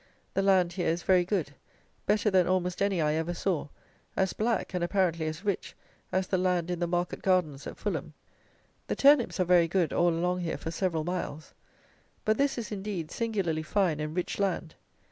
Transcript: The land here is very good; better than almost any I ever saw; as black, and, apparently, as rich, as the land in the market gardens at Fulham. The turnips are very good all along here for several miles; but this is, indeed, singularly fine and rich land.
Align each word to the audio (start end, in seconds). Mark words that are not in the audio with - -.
The 0.33 0.41
land 0.41 0.73
here 0.73 0.87
is 0.87 1.03
very 1.03 1.23
good; 1.23 1.53
better 2.07 2.31
than 2.31 2.47
almost 2.47 2.81
any 2.81 2.99
I 2.99 3.13
ever 3.13 3.35
saw; 3.35 3.67
as 4.17 4.33
black, 4.33 4.73
and, 4.73 4.83
apparently, 4.83 5.27
as 5.27 5.45
rich, 5.45 5.75
as 6.11 6.25
the 6.25 6.39
land 6.39 6.71
in 6.71 6.79
the 6.79 6.87
market 6.87 7.21
gardens 7.21 7.67
at 7.67 7.77
Fulham. 7.77 8.15
The 8.87 8.95
turnips 8.95 9.39
are 9.39 9.45
very 9.45 9.67
good 9.67 9.93
all 9.93 10.09
along 10.09 10.39
here 10.39 10.57
for 10.57 10.71
several 10.71 11.03
miles; 11.03 11.53
but 12.25 12.39
this 12.39 12.57
is, 12.57 12.71
indeed, 12.71 13.11
singularly 13.11 13.61
fine 13.61 13.99
and 13.99 14.15
rich 14.15 14.39
land. 14.39 14.73